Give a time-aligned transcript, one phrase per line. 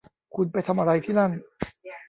[0.35, 1.31] คุณไปทำอะไรที่นั่น